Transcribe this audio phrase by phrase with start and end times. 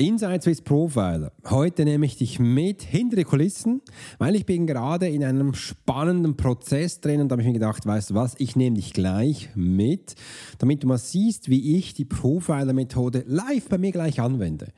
[0.00, 1.32] Inside Swiss Profiler.
[1.50, 3.82] Heute nehme ich dich mit hinter die Kulissen,
[4.18, 7.84] weil ich bin gerade in einem spannenden Prozess drin und da habe ich mir gedacht,
[7.84, 10.14] weißt du was, ich nehme dich gleich mit,
[10.58, 14.68] damit du mal siehst, wie ich die Profiler-Methode live bei mir gleich anwende.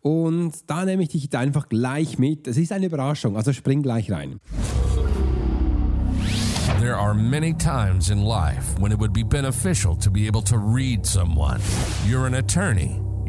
[0.00, 2.48] Und da nehme ich dich einfach gleich mit.
[2.48, 4.40] Es ist eine Überraschung, also spring gleich rein.
[6.80, 10.56] There are many times in life when it would be beneficial to be able to
[10.56, 11.60] read someone.
[12.08, 13.09] You're an attorney.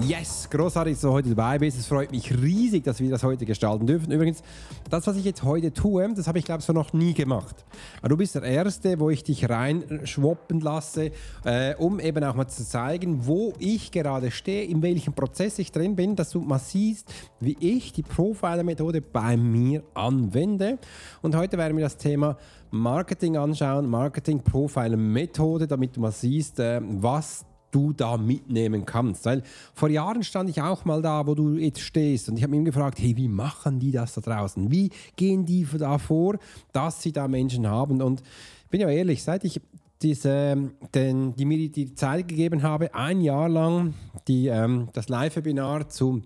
[0.00, 1.76] Yes, großartig, dass du heute dabei bist.
[1.76, 4.12] Es freut mich riesig, dass wir das heute gestalten dürfen.
[4.12, 4.44] Übrigens,
[4.88, 7.64] das, was ich jetzt heute tue, das habe ich, glaube ich, so noch nie gemacht.
[7.98, 11.10] Aber du bist der Erste, wo ich dich reinschwoppen lasse,
[11.44, 15.72] äh, um eben auch mal zu zeigen, wo ich gerade stehe, in welchem Prozess ich
[15.72, 20.78] drin bin, dass du mal siehst, wie ich die Profiler-Methode bei mir anwende.
[21.22, 22.36] Und heute werden wir das Thema
[22.70, 29.24] Marketing anschauen, Marketing-Profiler-Methode, damit du mal siehst, äh, was du da mitnehmen kannst.
[29.24, 29.42] Weil
[29.74, 32.64] vor Jahren stand ich auch mal da, wo du jetzt stehst und ich habe mich
[32.64, 34.70] gefragt, hey, wie machen die das da draußen?
[34.70, 36.38] Wie gehen die da vor,
[36.72, 38.02] dass sie da Menschen haben?
[38.02, 38.22] Und
[38.64, 39.60] ich bin ja ehrlich, seit ich
[40.02, 43.94] diese, den, die mir die Zeit gegeben habe, ein Jahr lang
[44.28, 46.22] die, ähm, das Live-Webinar zu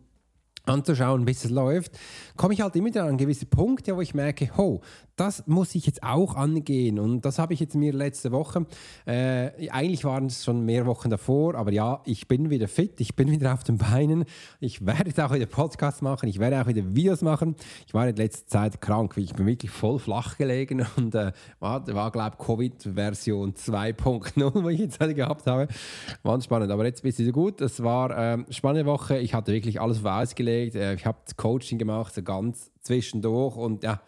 [0.65, 1.99] anzuschauen, bis es läuft,
[2.37, 4.81] komme ich halt immer an gewisse Punkte, wo ich merke, ho,
[5.17, 6.99] das muss ich jetzt auch angehen.
[6.99, 8.67] Und das habe ich jetzt mir letzte Woche,
[9.07, 13.15] äh, eigentlich waren es schon mehr Wochen davor, aber ja, ich bin wieder fit, ich
[13.15, 14.25] bin wieder auf den Beinen.
[14.61, 17.57] Ich werde jetzt auch wieder Podcasts machen, ich werde auch wieder Videos machen.
[17.87, 21.87] Ich war in letzter Zeit krank, ich bin wirklich voll flach gelegen und äh, war,
[21.89, 25.69] war glaube ich, Covid-Version 2.0, wo ich jetzt heute gehabt habe.
[26.23, 27.61] War spannend, aber jetzt bist du gut.
[27.61, 30.75] Es war äh, spannende Woche, ich hatte wirklich alles auf ausgelegt.
[30.75, 34.01] Äh, ich habe Coaching gemacht, so ganz zwischendurch und ja,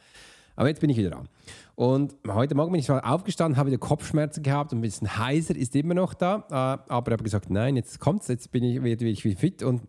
[0.56, 1.28] aber jetzt bin ich wieder dran.
[1.75, 5.75] Und heute Morgen bin ich aufgestanden, habe wieder Kopfschmerzen gehabt und ein bisschen heiser ist
[5.75, 6.47] immer noch da.
[6.50, 9.82] Äh, aber ich habe gesagt, nein, jetzt kommt's, jetzt bin ich wieder fit und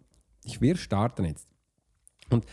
[0.43, 1.47] ich will starten jetzt.
[2.29, 2.45] Und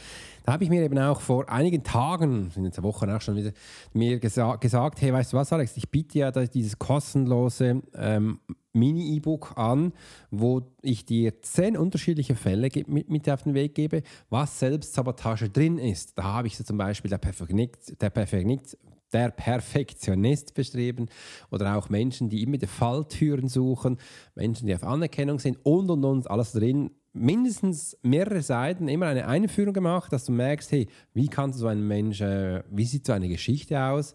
[0.44, 3.52] da habe ich mir eben auch vor einigen Tagen, sind jetzt Wochen auch schon wieder,
[3.92, 8.40] mir gesa gesagt, hey, weißt du was, Alex, ich biete ja dieses kostenlose ähm,
[8.72, 9.92] Mini-E-Book an,
[10.30, 15.78] wo ich dir zehn unterschiedliche Fälle mit, mit auf den Weg gebe, was Selbstsabotage drin
[15.78, 16.18] ist.
[16.18, 18.78] Da habe ich so zum Beispiel der, Perfektionist, der, Perfektionist,
[19.12, 21.08] der Perfektionist beschrieben
[21.50, 23.98] oder auch Menschen, die immer die Falltüren suchen,
[24.34, 29.26] Menschen, die auf Anerkennung sind und und und alles drin mindestens mehrere Seiten immer eine
[29.26, 33.12] Einführung gemacht, dass du merkst, hey, wie kann so ein Mensch, äh, wie sieht so
[33.12, 34.14] eine Geschichte aus,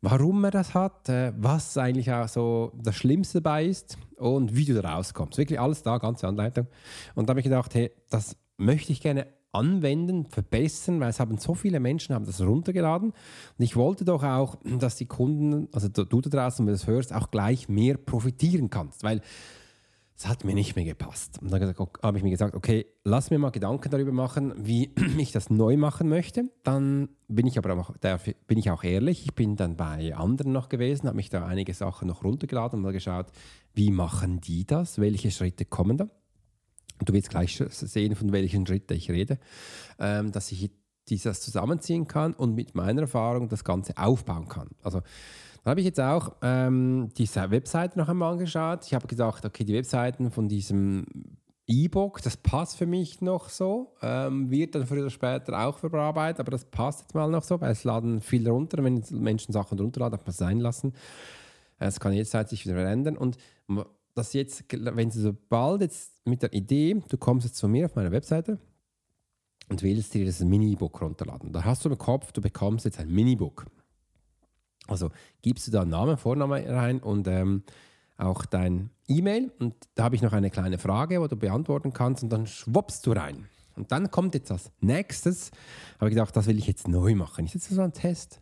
[0.00, 4.64] warum er das hat, äh, was eigentlich auch so das Schlimmste dabei ist und wie
[4.64, 5.38] du da rauskommst.
[5.38, 6.66] Wirklich alles da, ganze Anleitung.
[7.14, 11.38] Und da habe ich gedacht, hey, das möchte ich gerne anwenden, verbessern, weil es haben
[11.38, 13.10] so viele Menschen haben das runtergeladen.
[13.10, 16.86] Und ich wollte doch auch, dass die Kunden, also du da draußen, wenn du das
[16.86, 19.22] hörst, auch gleich mehr profitieren kannst, weil
[20.18, 21.38] es hat mir nicht mehr gepasst.
[21.40, 21.62] Und dann
[22.02, 25.76] habe ich mir gesagt, okay, lass mir mal Gedanken darüber machen, wie ich das neu
[25.76, 26.50] machen möchte.
[26.64, 27.94] Dann bin ich aber auch,
[28.48, 31.72] bin ich auch ehrlich, ich bin dann bei anderen noch gewesen, habe mich da einige
[31.72, 33.26] Sachen noch runtergeladen und mal geschaut,
[33.74, 36.08] wie machen die das, welche Schritte kommen da.
[37.04, 39.38] Du wirst gleich sehen, von welchen Schritten ich rede,
[40.00, 40.72] ähm, dass ich
[41.08, 44.70] dieses zusammenziehen kann und mit meiner Erfahrung das Ganze aufbauen kann.
[44.82, 45.00] Also
[45.64, 48.86] dann habe ich jetzt auch ähm, diese Webseite noch einmal angeschaut.
[48.86, 51.04] Ich habe gedacht, okay, die Webseiten von diesem
[51.66, 56.40] E-Book, das passt für mich noch so, ähm, wird dann früher oder später auch verarbeitet,
[56.40, 58.82] aber das passt jetzt mal noch so, weil es laden viel runter.
[58.82, 60.94] Wenn Menschen Sachen runterladen, darf man es sein lassen.
[61.78, 63.36] Es kann jederzeit sich wieder ändern und
[64.14, 67.94] das jetzt, wenn du sobald jetzt mit der Idee, du kommst jetzt zu mir auf
[67.94, 68.58] meine Webseite
[69.68, 73.10] und willst dir das Mini-Book runterladen, da hast du im Kopf, du bekommst jetzt ein
[73.10, 73.66] Mini-Book.
[74.88, 75.10] Also
[75.42, 77.62] gibst du da Namen, Vorname rein und ähm,
[78.16, 79.52] auch dein E-Mail.
[79.58, 83.06] Und da habe ich noch eine kleine Frage, wo du beantworten kannst und dann schwuppst
[83.06, 83.46] du rein.
[83.76, 85.52] Und dann kommt jetzt das nächstes.
[86.00, 87.44] Habe ich gedacht, das will ich jetzt neu machen.
[87.44, 88.40] Ich setze so einen Test,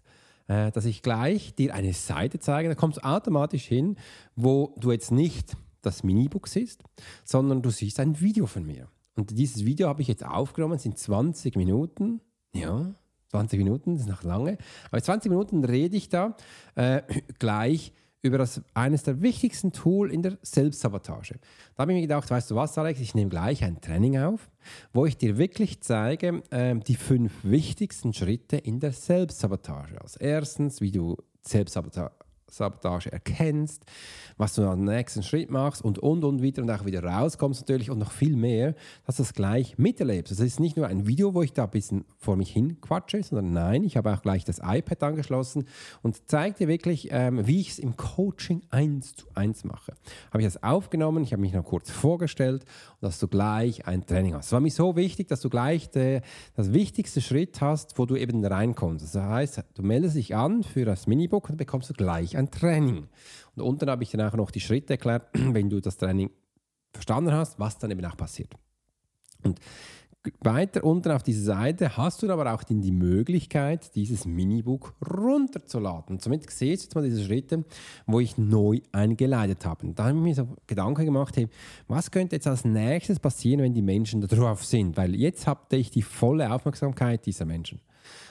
[0.48, 2.68] äh, dass ich gleich dir eine Seite zeige.
[2.68, 3.96] Da kommst du automatisch hin,
[4.34, 6.82] wo du jetzt nicht das Minibook siehst,
[7.24, 8.88] sondern du siehst ein Video von mir.
[9.14, 12.20] Und dieses Video habe ich jetzt aufgenommen, sind 20 Minuten.
[12.54, 12.94] Ja,
[13.28, 14.58] 20 Minuten, das ist noch lange.
[14.90, 16.36] Aber 20 Minuten rede ich da
[16.74, 17.02] äh,
[17.38, 17.92] gleich
[18.22, 21.38] über das, eines der wichtigsten Tools in der Selbstsabotage.
[21.74, 24.50] Da habe ich mir gedacht, weißt du was, Alex, ich nehme gleich ein Training auf,
[24.92, 30.00] wo ich dir wirklich zeige, äh, die fünf wichtigsten Schritte in der Selbstsabotage.
[30.00, 33.84] Als erstens, wie du Selbstsabotage Sabotage erkennst,
[34.36, 37.90] was du am nächsten Schritt machst und und und wieder und auch wieder rauskommst natürlich
[37.90, 38.74] und noch viel mehr,
[39.06, 40.30] dass du das gleich miterlebst.
[40.30, 43.22] Das ist nicht nur ein Video, wo ich da ein bisschen vor mich hin quatsche,
[43.22, 45.66] sondern nein, ich habe auch gleich das iPad angeschlossen
[46.02, 49.94] und zeige dir wirklich, ähm, wie ich es im Coaching eins zu eins mache.
[50.30, 52.62] Habe ich das aufgenommen, ich habe mich noch kurz vorgestellt
[53.00, 54.46] und dass du gleich ein Training hast.
[54.46, 56.20] Es war mir so wichtig, dass du gleich de,
[56.54, 59.04] das wichtigste Schritt hast, wo du eben reinkommst.
[59.04, 63.08] Das heißt, du meldest dich an für das Minibook und bekommst du gleich ein Training.
[63.54, 66.30] Und unten habe ich dann auch noch die Schritte erklärt, wenn du das Training
[66.92, 68.54] verstanden hast, was dann eben auch passiert.
[69.42, 69.60] Und
[70.40, 76.16] weiter unten auf dieser Seite hast du aber auch die Möglichkeit, dieses Minibook runterzuladen.
[76.16, 77.64] Und somit siehst du jetzt mal diese Schritte,
[78.06, 79.86] wo ich neu eingeleitet habe.
[79.86, 81.48] Und da habe ich mir so Gedanken gemacht, hey,
[81.86, 84.96] was könnte jetzt als nächstes passieren, wenn die Menschen da drauf sind?
[84.96, 87.80] Weil jetzt habe ich die volle Aufmerksamkeit dieser Menschen.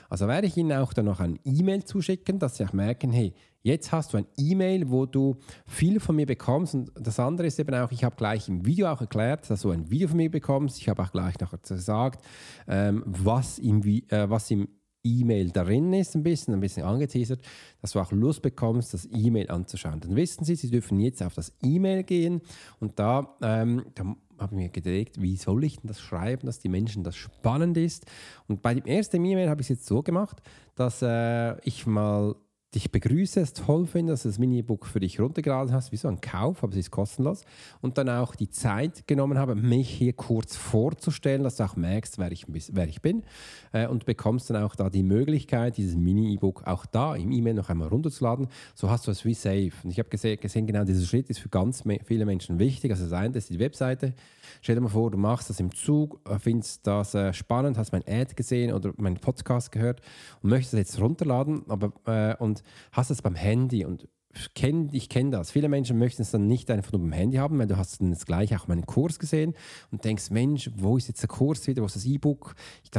[0.09, 3.33] Also werde ich Ihnen auch dann noch ein E-Mail zuschicken, dass Sie auch merken, hey,
[3.61, 6.75] jetzt hast du ein E-Mail, wo du viel von mir bekommst.
[6.75, 9.71] Und das andere ist eben auch, ich habe gleich im Video auch erklärt, dass du
[9.71, 10.77] ein Video von mir bekommst.
[10.79, 12.23] Ich habe auch gleich noch gesagt,
[12.67, 14.67] ähm, was im, äh, was im
[15.05, 17.41] E-Mail darin ist, ein bisschen, ein bisschen angeteasert,
[17.81, 19.99] dass du auch Lust bekommst, das E-Mail anzuschauen.
[19.99, 22.41] Dann wissen Sie, Sie dürfen jetzt auf das E-Mail gehen
[22.79, 26.69] und da, ähm, da habe mir gedacht, wie soll ich denn das schreiben, dass die
[26.69, 28.05] Menschen das spannend ist.
[28.47, 30.41] Und bei dem ersten E-Mail habe ich es jetzt so gemacht,
[30.75, 32.35] dass äh, ich mal
[32.75, 36.07] dich begrüße, es toll finde, dass du das Minibook für dich runtergeladen hast, wie so
[36.07, 37.43] ein Kauf, aber es ist kostenlos.
[37.81, 42.19] Und dann auch die Zeit genommen habe, mich hier kurz vorzustellen, dass du auch merkst,
[42.19, 43.23] wer ich, wer ich bin.
[43.71, 47.69] Äh, und bekommst dann auch da die Möglichkeit, dieses Mini-E-Book auch da im E-Mail noch
[47.69, 48.47] einmal runterzuladen.
[48.75, 49.71] So hast du es wie safe.
[49.83, 52.91] Und ich habe gesehen, gesehen, genau dieser Schritt ist für ganz viele Menschen wichtig.
[52.91, 54.13] Also das eine ist die Webseite.
[54.61, 57.91] Stell dir mal vor, du machst das im Zug, äh, findest das äh, spannend, hast
[57.91, 60.01] mein Ad gesehen oder meinen Podcast gehört
[60.41, 64.07] und möchtest das jetzt runterladen, aber äh, und hast es beim Handy und
[64.53, 65.51] kenn, ich kenne das.
[65.51, 68.11] Viele Menschen möchten es dann nicht einfach nur beim Handy haben, weil du hast dann
[68.11, 69.53] jetzt gleich auch meinen Kurs gesehen
[69.91, 72.55] und denkst, Mensch, wo ist jetzt der Kurs wieder, wo ist das E-Book?
[72.83, 72.91] Ich,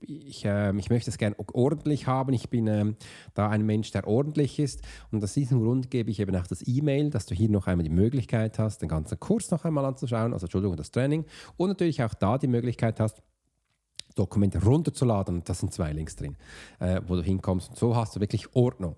[0.00, 2.32] ich, äh, ich möchte es gerne ordentlich haben.
[2.32, 2.92] Ich bin äh,
[3.34, 4.82] da ein Mensch, der ordentlich ist.
[5.10, 7.84] Und aus diesem Grund gebe ich eben auch das E-Mail, dass du hier noch einmal
[7.84, 11.24] die Möglichkeit hast, den ganzen Kurs noch einmal anzuschauen, also Entschuldigung, das Training.
[11.56, 13.22] Und natürlich auch da die Möglichkeit hast,
[14.18, 15.42] Dokumente runterzuladen.
[15.44, 16.36] Das sind zwei Links drin,
[16.80, 17.70] äh, wo du hinkommst.
[17.70, 18.96] Und so hast du wirklich Ordnung.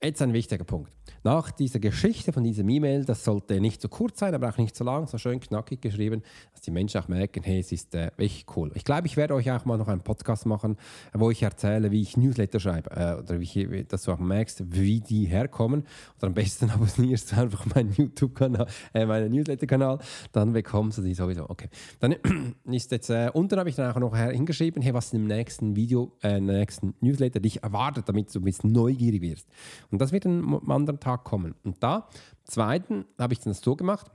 [0.00, 0.92] Jetzt ein wichtiger Punkt.
[1.24, 4.76] Nach dieser Geschichte von diesem E-Mail, das sollte nicht zu kurz sein, aber auch nicht
[4.76, 6.22] zu lang, so schön knackig geschrieben,
[6.52, 8.70] dass die Menschen auch merken, hey, es ist äh, echt cool.
[8.74, 10.76] Ich glaube, ich werde euch auch mal noch einen Podcast machen,
[11.12, 14.72] wo ich erzähle, wie ich Newsletter schreibe äh, oder wie ich, dass du auch merkst,
[14.72, 15.84] wie die herkommen.
[16.18, 19.98] Oder am besten abonnierst du einfach meinen YouTube-Kanal, äh, meinen Newsletter-Kanal,
[20.30, 21.50] dann bekommst du die sowieso.
[21.50, 21.70] Okay.
[21.98, 22.12] Dann
[22.70, 26.16] ist jetzt, äh, unten habe ich dann auch noch hingeschrieben, hey, was im nächsten Video,
[26.22, 29.48] äh, nächsten Newsletter dich erwartet, damit du ein bisschen neugierig wirst.
[29.90, 31.54] Und das wird am anderen Tag kommen.
[31.64, 32.08] Und da,
[32.44, 34.10] zweiten, habe ich dann so gemacht,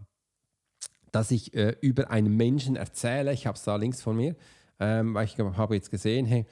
[1.11, 3.33] dass ich äh, über einen Menschen erzähle.
[3.33, 4.35] Ich habe es da links von mir,
[4.79, 6.45] ähm, weil ich habe jetzt gesehen, hey,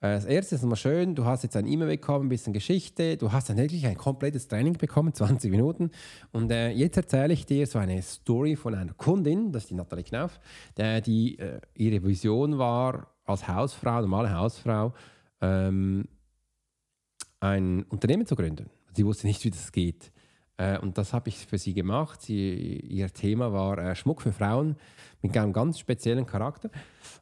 [0.00, 3.16] äh, das erste ist immer schön, du hast jetzt ein E-Mail bekommen, ein bisschen Geschichte,
[3.16, 5.90] du hast dann wirklich ein komplettes Training bekommen, 20 Minuten.
[6.32, 9.74] Und äh, jetzt erzähle ich dir so eine Story von einer Kundin, das ist die
[9.74, 10.40] Nathalie Knauf,
[10.76, 14.94] der, die äh, ihre Vision war, als Hausfrau, normale Hausfrau,
[15.40, 16.06] ähm,
[17.40, 18.70] ein Unternehmen zu gründen.
[18.94, 20.12] Sie wusste nicht, wie das geht.
[20.56, 22.22] Äh, und das habe ich für sie gemacht.
[22.22, 24.76] Sie, ihr Thema war äh, Schmuck für Frauen
[25.22, 26.70] mit einem ganz speziellen Charakter,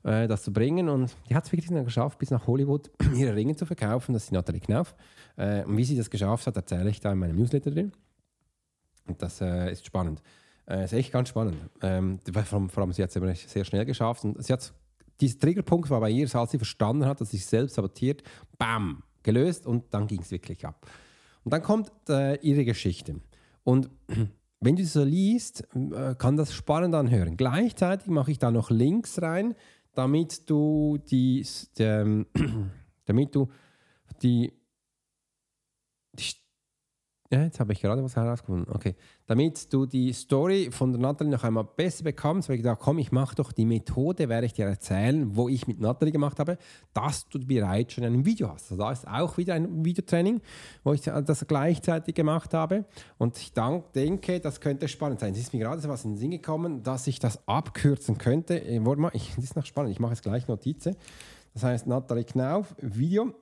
[0.04, 0.88] äh, das zu bringen.
[0.88, 4.12] Und die hat es wirklich dann geschafft, bis nach Hollywood ihre Ringe zu verkaufen.
[4.12, 4.94] Das ist Nathalie Knauf.
[5.36, 7.92] Äh, und wie sie das geschafft hat, erzähle ich da in meinem Newsletter drin.
[9.06, 10.22] Und das äh, ist spannend.
[10.66, 11.56] Das ist echt ganz spannend.
[11.82, 14.24] Ähm, vor, vor allem, sie hat es sehr schnell geschafft.
[14.24, 14.72] Und sie hat
[15.20, 18.22] dieser Triggerpunkt war bei ihr, als sie verstanden hat, dass sie sich selbst sabotiert,
[18.56, 20.86] bam, gelöst und dann ging es wirklich ab.
[21.42, 23.20] Und dann kommt äh, ihre Geschichte.
[23.64, 23.90] Und
[24.60, 27.36] wenn du so liest, äh, kann das spannend anhören.
[27.36, 29.54] Gleichzeitig mache ich da noch Links rein,
[29.94, 31.44] damit du die,
[31.76, 32.24] die
[33.06, 33.48] damit du
[34.22, 34.52] die,
[36.12, 36.43] die
[37.34, 38.72] Ja, jetzt habe ich gerade was herausgefunden.
[38.72, 38.94] Okay.
[39.26, 42.98] Damit du die Story von der Natalie noch einmal besser bekommst, habe ich gedacht, komm,
[42.98, 46.58] ich mache doch die Methode, werde ich dir erzählen, wo ich mit Natalie gemacht habe,
[46.92, 48.70] dass du bereits schon ein Video hast.
[48.70, 50.42] Also da ist auch wieder ein Videotraining,
[50.84, 52.84] wo ich das gleichzeitig gemacht habe.
[53.18, 55.32] Und ich denke, das könnte spannend sein.
[55.32, 58.64] Es ist mir gerade so was in den Sinn gekommen, dass ich das abkürzen könnte.
[58.64, 59.90] Äh, warte mal, ich, das ist noch spannend.
[59.90, 60.94] Ich mache jetzt gleich Notizen.
[61.52, 63.34] Das heißt, Natalie Knauf, Video.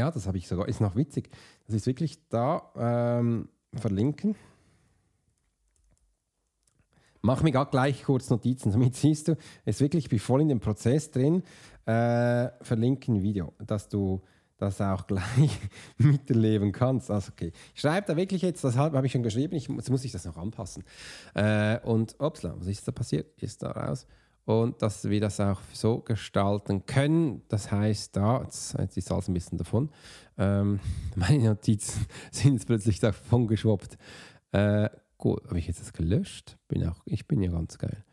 [0.00, 1.28] Ja, das habe ich sogar, ist noch witzig.
[1.66, 4.34] Das ist wirklich da ähm, verlinken.
[7.20, 9.32] Mach mir gerade gleich kurz Notizen, damit siehst du,
[9.66, 11.42] es ist wirklich, ich bin voll in dem Prozess drin.
[11.84, 14.22] Äh, verlinken Video, dass du
[14.56, 15.58] das auch gleich
[15.98, 17.10] miterleben kannst.
[17.10, 20.12] Also okay, ich da wirklich jetzt, das habe ich schon geschrieben, ich, jetzt muss ich
[20.12, 20.82] das noch anpassen.
[21.34, 23.34] Äh, und, upsla, was ist da passiert?
[23.42, 24.06] Ist da raus
[24.50, 27.42] und dass wir das auch so gestalten können.
[27.48, 29.90] Das heißt, da, jetzt, ist alles ein bisschen davon,
[30.38, 30.80] ähm,
[31.14, 33.96] meine Notizen sind jetzt plötzlich davon geschwappt.
[34.50, 34.88] Äh,
[35.18, 36.58] gut, habe ich jetzt das gelöscht?
[36.66, 38.04] Bin auch, ich bin ja ganz geil.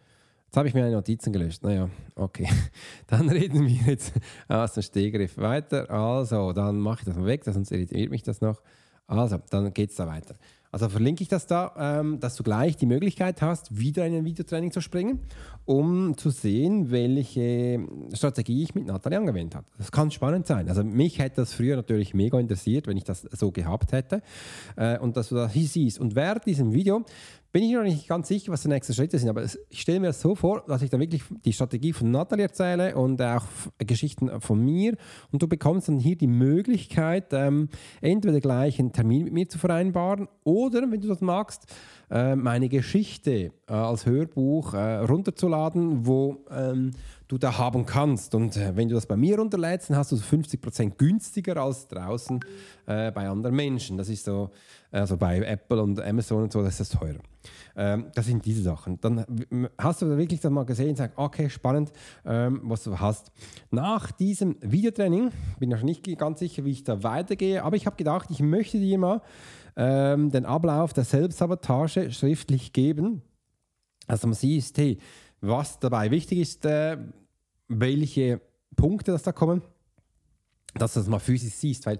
[0.45, 1.63] Jetzt habe ich mir meine Notizen gelöscht.
[1.63, 2.47] Naja, okay.
[3.07, 4.13] Dann reden wir jetzt
[4.47, 5.89] aus dem Stehgriff weiter.
[5.89, 8.61] Also, dann mache ich das mal weg, sonst irritiert mich das noch.
[9.07, 10.35] Also, dann geht es da weiter.
[10.71, 14.25] Also verlinke ich das da, ähm, dass du gleich die Möglichkeit hast, wieder in ein
[14.25, 15.21] Videotraining zu springen,
[15.65, 17.79] um zu sehen, welche
[18.13, 19.65] Strategie ich mit Nathalie angewendet habe.
[19.77, 20.69] Das kann spannend sein.
[20.69, 24.21] Also mich hätte das früher natürlich mega interessiert, wenn ich das so gehabt hätte
[24.75, 25.99] äh, und dass du das hier siehst.
[25.99, 27.05] Und während diesem Video
[27.51, 30.07] bin ich noch nicht ganz sicher, was die nächsten Schritte sind, aber ich stelle mir
[30.07, 33.45] das so vor, dass ich dann wirklich die Strategie von Natalie erzähle und auch
[33.79, 34.95] Geschichten von mir
[35.31, 37.69] und du bekommst dann hier die Möglichkeit, ähm,
[38.01, 41.65] entweder gleich einen Termin mit mir zu vereinbaren oder, wenn du das magst,
[42.09, 46.91] äh, meine Geschichte äh, als Hörbuch äh, runterzuladen, wo ähm,
[47.27, 48.33] du da haben kannst.
[48.33, 51.87] Und äh, wenn du das bei mir runterlädst, dann hast du es 50% günstiger als
[51.87, 52.39] draußen
[52.85, 53.97] äh, bei anderen Menschen.
[53.97, 54.51] Das ist so,
[54.91, 57.19] also bei Apple und Amazon und so, das ist teurer.
[57.75, 58.99] Ähm, das sind diese Sachen.
[59.01, 59.25] Dann
[59.77, 61.91] hast du wirklich das mal gesehen und sagst, okay, spannend,
[62.25, 63.31] ähm, was du hast.
[63.71, 67.85] Nach diesem Videotraining, bin ich noch nicht ganz sicher, wie ich da weitergehe, aber ich
[67.85, 69.21] habe gedacht, ich möchte dir mal
[69.75, 73.21] ähm, den Ablauf der Selbstsabotage schriftlich geben,
[74.07, 74.97] dass man sieht, hey,
[75.41, 76.97] was dabei wichtig ist, äh,
[77.67, 78.41] welche
[78.75, 79.61] Punkte das da kommen,
[80.75, 81.99] dass du das mal physisch siehst, weil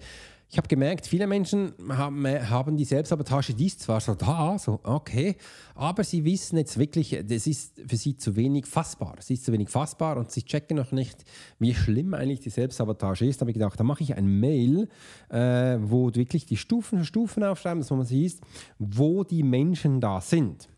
[0.50, 4.80] ich habe gemerkt, viele Menschen haben, haben die Selbstsabotage, die ist zwar so da, so
[4.84, 5.36] okay,
[5.76, 9.16] aber sie wissen jetzt wirklich, das ist für sie zu wenig fassbar.
[9.20, 11.26] Es ist zu wenig fassbar und sie checken noch nicht,
[11.60, 13.38] wie schlimm eigentlich die Selbstsabotage ist.
[13.38, 14.88] Da habe ich gedacht, da mache ich ein Mail,
[15.30, 18.40] äh, wo wirklich die Stufen für Stufen aufschreiben, dass man sieht,
[18.80, 20.70] wo die Menschen da sind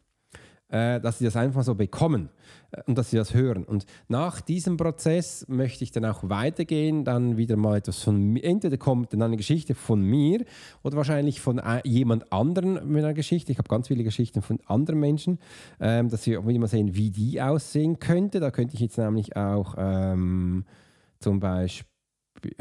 [0.69, 2.29] äh, dass sie das einfach so bekommen
[2.71, 3.63] äh, und dass sie das hören.
[3.63, 8.43] Und nach diesem Prozess möchte ich dann auch weitergehen, dann wieder mal etwas von mir.
[8.43, 10.45] Entweder kommt dann eine Geschichte von mir
[10.83, 13.51] oder wahrscheinlich von äh, jemand anderen mit einer Geschichte.
[13.51, 15.39] Ich habe ganz viele Geschichten von anderen Menschen,
[15.79, 18.39] ähm, dass wir wieder mal sehen, wie die aussehen könnte.
[18.39, 20.65] Da könnte ich jetzt nämlich auch ähm,
[21.19, 22.55] zum Beispiel,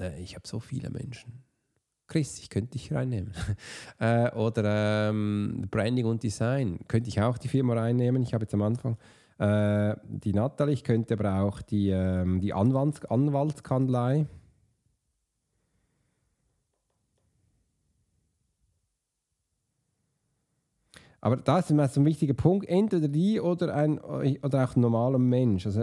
[0.00, 1.43] äh, ich habe so viele Menschen.
[2.06, 3.32] Chris, ich könnte dich reinnehmen.
[3.98, 8.22] äh, oder ähm, Branding und Design, könnte ich auch die Firma reinnehmen.
[8.22, 8.96] Ich habe jetzt am Anfang
[9.38, 14.26] äh, die Natalie, ich könnte aber auch die, ähm, die Anwalts Anwaltskanzlei.
[21.20, 25.18] Aber das ist so ein wichtiger Punkt, entweder die oder, ein, oder auch ein normaler
[25.18, 25.64] Mensch.
[25.64, 25.82] Also,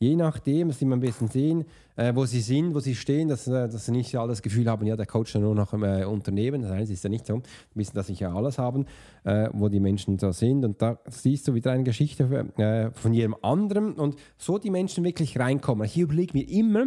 [0.00, 1.64] je nachdem, dass sie mal ein bisschen sehen,
[1.98, 4.68] äh, wo sie sind, wo sie stehen, dass, äh, dass sie nicht alle das Gefühl
[4.70, 6.62] haben, ja, der Coach nur noch im äh, Unternehmen.
[6.62, 7.42] Das ist ja nicht so.
[7.74, 8.86] Die wissen, dass sie ja alles haben,
[9.24, 10.64] äh, wo die Menschen so sind.
[10.64, 12.22] Und da siehst du wieder eine Geschichte
[12.56, 15.86] äh, von jedem anderen und so die Menschen wirklich reinkommen.
[15.86, 16.86] Ich überlege mir immer,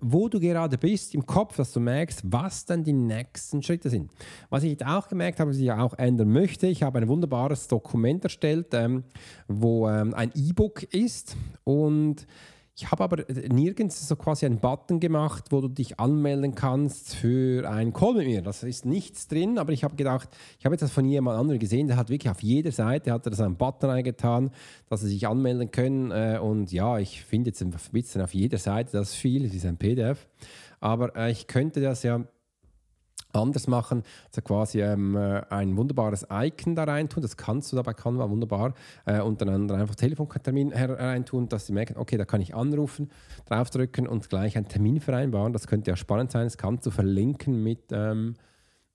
[0.00, 4.10] wo du gerade bist im Kopf, dass du merkst, was dann die nächsten Schritte sind.
[4.50, 8.24] Was ich auch gemerkt habe, was ich auch ändern möchte, ich habe ein wunderbares Dokument
[8.24, 9.04] erstellt, ähm,
[9.48, 12.26] wo ähm, ein E-Book ist und
[12.74, 17.68] ich habe aber nirgends so quasi einen Button gemacht, wo du dich anmelden kannst für
[17.68, 18.40] einen Call mit mir.
[18.40, 21.58] Das ist nichts drin, aber ich habe gedacht, ich habe jetzt das von jemand anderem
[21.58, 24.50] gesehen, der hat wirklich auf jeder Seite hat er das einen Button eingetan,
[24.88, 26.10] dass sie sich anmelden können.
[26.12, 29.66] Äh, und ja, ich finde jetzt ein bisschen auf jeder Seite das viel, es ist
[29.66, 30.26] ein PDF.
[30.80, 32.24] Aber äh, ich könnte das ja
[33.32, 37.76] anders machen, also quasi ähm, äh, ein wunderbares Icon da rein tun, das kannst du
[37.76, 38.74] dabei Canva wunderbar
[39.06, 43.10] äh, und dann einfach Telefontermin hereintun, dass sie merken, okay, da kann ich anrufen,
[43.46, 47.62] draufdrücken und gleich einen Termin vereinbaren, das könnte ja spannend sein, das kannst du verlinken
[47.62, 48.34] mit, ähm,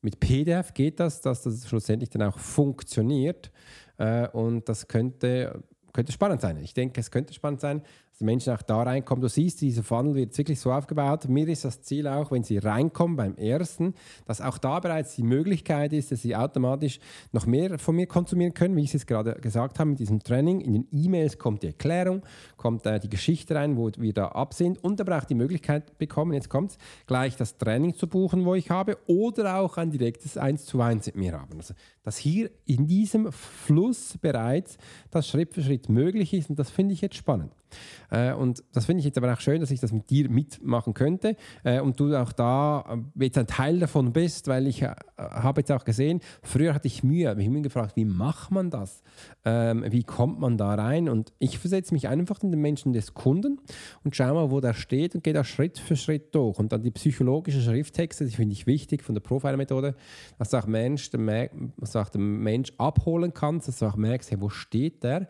[0.01, 3.51] mit PDF geht das, dass das schlussendlich dann auch funktioniert?
[3.98, 5.63] Äh, und das könnte
[5.98, 6.58] könnte spannend sein.
[6.58, 7.82] Ich denke, es könnte spannend sein,
[8.18, 9.22] dass die Menschen auch da reinkommen.
[9.22, 11.30] Du siehst, dieser Funnel wird wirklich so aufgebaut.
[11.30, 13.94] Mir ist das Ziel auch, wenn sie reinkommen beim ersten,
[14.26, 17.00] dass auch da bereits die Möglichkeit ist, dass sie automatisch
[17.32, 20.24] noch mehr von mir konsumieren können, wie ich es jetzt gerade gesagt habe mit diesem
[20.24, 20.62] Training.
[20.62, 22.24] In den E-Mails kommt die Erklärung,
[22.56, 26.00] kommt äh, die Geschichte rein, wo wir da ab sind und aber auch die Möglichkeit
[26.00, 29.92] bekommen, jetzt kommt es, gleich das Training zu buchen, wo ich habe oder auch ein
[29.92, 31.58] direktes 1 zu 1 mit mir haben.
[31.58, 34.78] Also, dass hier in diesem Fluss bereits
[35.12, 37.52] das Schritt für Schritt möglich ist und das finde ich jetzt spannend.
[38.10, 40.94] Äh, und das finde ich jetzt aber auch schön, dass ich das mit dir mitmachen
[40.94, 44.84] könnte äh, und du auch da äh, jetzt ein Teil davon bist, weil ich
[45.18, 48.70] habe jetzt auch gesehen, früher hatte ich Mühe, habe ich mich gefragt, wie macht man
[48.70, 49.02] das?
[49.46, 51.10] Ähm, wie kommt man da rein?
[51.10, 53.60] Und ich versetze mich einfach in den Menschen des Kunden
[54.04, 56.60] und schaue mal, wo der steht und gehe da Schritt für Schritt durch.
[56.60, 59.96] Und dann die psychologischen Schrifttexte, die finde ich wichtig von der Profiler-Methode,
[60.38, 64.32] dass du auch Mensch, der, dass auch der Mensch abholen kannst, dass du auch merkst,
[64.32, 65.28] hey, wo steht der?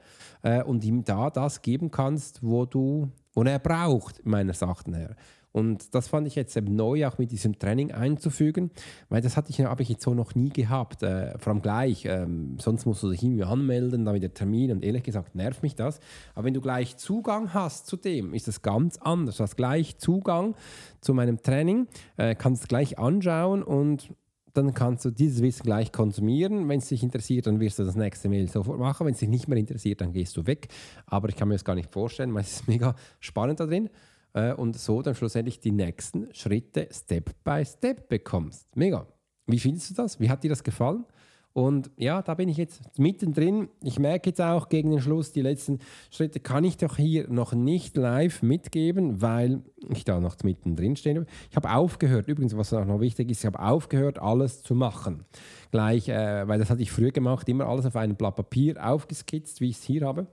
[0.65, 5.15] Und ihm da das geben kannst, wo du, wo er braucht, meiner Sachen her.
[5.57, 8.69] Und das fand ich jetzt eben neu, auch mit diesem Training einzufügen,
[9.09, 11.01] weil das hatte ich, habe ich jetzt so noch nie gehabt.
[11.01, 14.83] Äh, vor allem gleich, ähm, sonst musst du dich irgendwie anmelden, dann wieder Termin und
[14.85, 15.99] ehrlich gesagt nervt mich das.
[16.35, 19.37] Aber wenn du gleich Zugang hast zu dem, ist das ganz anders.
[19.37, 20.53] Du hast gleich Zugang
[21.01, 21.87] zu meinem Training,
[22.17, 24.13] äh, kannst gleich anschauen und
[24.57, 26.67] dann kannst du dieses Wissen gleich konsumieren.
[26.67, 29.05] Wenn es dich interessiert, dann wirst du das nächste Mail sofort machen.
[29.05, 30.67] Wenn es dich nicht mehr interessiert, dann gehst du weg.
[31.05, 33.89] Aber ich kann mir das gar nicht vorstellen, weil es ist mega spannend da drin.
[34.33, 38.75] Äh, und so dann schlussendlich die nächsten Schritte Step by Step bekommst.
[38.75, 39.07] Mega.
[39.45, 40.19] Wie findest du das?
[40.19, 41.05] Wie hat dir das gefallen?
[41.53, 43.69] Und ja, da bin ich jetzt mittendrin.
[43.81, 45.79] Ich merke jetzt auch gegen den Schluss, die letzten
[46.11, 51.25] Schritte kann ich doch hier noch nicht live mitgeben, weil ich da noch mittendrin stehe.
[51.49, 55.25] Ich habe aufgehört, übrigens, was auch noch wichtig ist, ich habe aufgehört, alles zu machen.
[55.71, 59.59] Gleich, äh, weil das hatte ich früher gemacht, immer alles auf einem Blatt Papier aufgeskizzt,
[59.59, 60.27] wie ich es hier habe,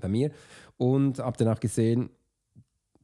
[0.00, 0.32] bei mir.
[0.78, 2.10] Und habe dann auch gesehen,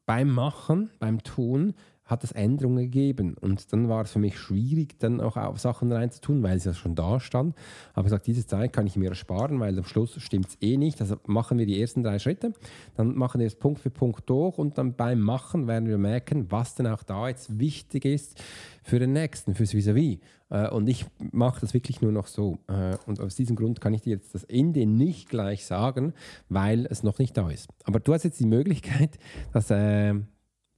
[0.04, 1.74] beim Machen, beim Tun,
[2.06, 3.36] hat es Änderungen gegeben.
[3.40, 6.72] Und dann war es für mich schwierig, dann auch auf Sachen reinzutun, weil es ja
[6.72, 7.54] schon da stand.
[7.94, 11.00] Aber gesagt, diese Zeit kann ich mir ersparen, weil am Schluss stimmt es eh nicht.
[11.00, 12.52] Also machen wir die ersten drei Schritte,
[12.96, 16.50] dann machen wir es Punkt für Punkt durch und dann beim Machen werden wir merken,
[16.50, 18.40] was denn auch da jetzt wichtig ist
[18.82, 20.18] für den nächsten, fürs Vis-a-vis.
[20.18, 20.20] -vis.
[20.50, 22.58] Äh, und ich mache das wirklich nur noch so.
[22.68, 26.14] Äh, und aus diesem Grund kann ich dir jetzt das Ende nicht gleich sagen,
[26.48, 27.68] weil es noch nicht da ist.
[27.84, 29.18] Aber du hast jetzt die Möglichkeit,
[29.52, 30.14] dass äh,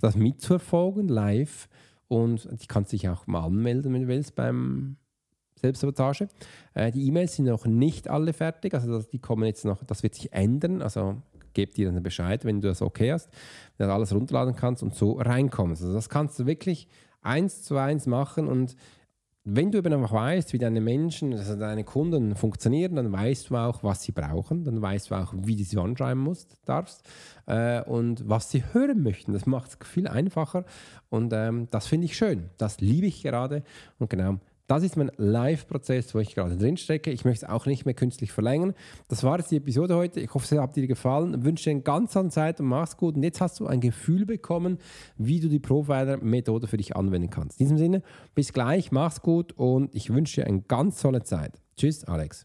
[0.00, 1.68] das mitzuverfolgen live.
[2.08, 4.96] Und du kannst dich auch mal anmelden, wenn du willst, beim
[5.56, 6.28] Selbstsabotage.
[6.74, 10.02] Äh, die E-Mails sind noch nicht alle fertig, also das, die kommen jetzt noch, das
[10.02, 10.80] wird sich ändern.
[10.80, 11.20] Also
[11.52, 13.28] gebe dir dann Bescheid, wenn du das okay hast,
[13.76, 15.82] wenn du alles runterladen kannst und so reinkommst.
[15.82, 16.88] Also das kannst du wirklich
[17.20, 18.76] eins zu eins machen und
[19.44, 23.56] wenn du eben einfach weißt, wie deine Menschen, also deine Kunden funktionieren, dann weißt du
[23.56, 27.08] auch, was sie brauchen, dann weißt du auch, wie du sie anschreiben musst, darfst
[27.46, 29.32] äh, und was sie hören möchten.
[29.32, 30.64] Das macht es viel einfacher
[31.08, 32.50] und ähm, das finde ich schön.
[32.58, 33.62] Das liebe ich gerade
[33.98, 37.10] und genau das ist mein Live-Prozess, wo ich gerade drin stecke.
[37.10, 38.74] Ich möchte es auch nicht mehr künstlich verlängern.
[39.08, 40.20] Das war jetzt die Episode heute.
[40.20, 41.34] Ich hoffe, es hat dir gefallen.
[41.38, 43.16] Ich wünsche dir eine ganz tolle Zeit und mach's gut.
[43.16, 44.78] Und jetzt hast du ein Gefühl bekommen,
[45.16, 47.58] wie du die Profiler-Methode für dich anwenden kannst.
[47.58, 48.02] In diesem Sinne,
[48.34, 51.54] bis gleich, mach's gut und ich wünsche dir eine ganz tolle Zeit.
[51.74, 52.44] Tschüss, Alex.